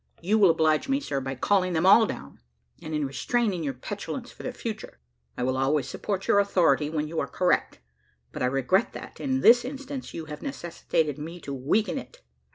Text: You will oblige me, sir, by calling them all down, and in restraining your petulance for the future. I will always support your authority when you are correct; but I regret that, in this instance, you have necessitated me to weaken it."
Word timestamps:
You 0.19 0.39
will 0.39 0.49
oblige 0.49 0.89
me, 0.89 0.99
sir, 0.99 1.21
by 1.21 1.35
calling 1.35 1.73
them 1.73 1.85
all 1.85 2.07
down, 2.07 2.39
and 2.81 2.95
in 2.95 3.05
restraining 3.05 3.63
your 3.63 3.75
petulance 3.75 4.31
for 4.31 4.41
the 4.41 4.51
future. 4.51 4.97
I 5.37 5.43
will 5.43 5.55
always 5.55 5.87
support 5.87 6.27
your 6.27 6.39
authority 6.39 6.89
when 6.89 7.07
you 7.07 7.19
are 7.19 7.27
correct; 7.27 7.81
but 8.31 8.41
I 8.41 8.47
regret 8.47 8.93
that, 8.93 9.19
in 9.19 9.41
this 9.41 9.63
instance, 9.63 10.11
you 10.11 10.25
have 10.25 10.41
necessitated 10.41 11.19
me 11.19 11.39
to 11.41 11.53
weaken 11.53 11.99
it." 11.99 12.23